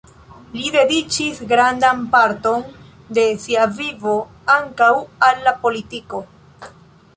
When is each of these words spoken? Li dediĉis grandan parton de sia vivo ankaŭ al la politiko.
Li 0.53 0.69
dediĉis 0.75 1.41
grandan 1.51 2.01
parton 2.15 2.65
de 3.19 3.27
sia 3.45 3.69
vivo 3.83 4.17
ankaŭ 4.57 4.91
al 5.31 5.47
la 5.49 5.57
politiko. 5.67 6.27